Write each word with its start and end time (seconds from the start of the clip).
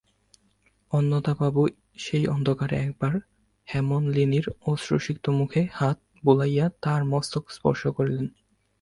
অন্নদাবাবু 0.91 1.61
সেই 1.97 2.25
অন্ধকারে 2.27 2.75
একবার 2.77 3.13
হেমনলিনীর 3.67 4.45
অশ্রুসিক্ত 4.65 5.25
মুখে 5.29 5.61
হাত 5.73 5.97
বুলাইয়া 6.23 6.65
তাহার 6.81 7.03
মস্তক 7.05 7.43
স্পর্শ 7.51 7.81
করিলেন। 7.87 8.27